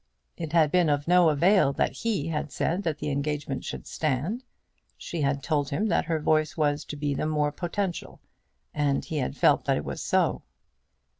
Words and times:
It 0.35 0.51
had 0.53 0.71
been 0.71 0.89
of 0.89 1.07
no 1.07 1.29
avail 1.29 1.73
that 1.73 1.91
he 1.91 2.29
had 2.29 2.51
said 2.51 2.81
that 2.81 2.97
the 2.97 3.11
engagement 3.11 3.63
should 3.63 3.85
stand. 3.85 4.43
She 4.97 5.21
had 5.21 5.43
told 5.43 5.69
him 5.69 5.89
that 5.89 6.05
her 6.05 6.19
voice 6.19 6.57
was 6.57 6.83
to 6.85 6.95
be 6.95 7.13
the 7.13 7.27
more 7.27 7.51
potential, 7.51 8.19
and 8.73 9.05
he 9.05 9.17
had 9.17 9.37
felt 9.37 9.65
that 9.65 9.77
it 9.77 9.85
was 9.85 10.01
so. 10.01 10.41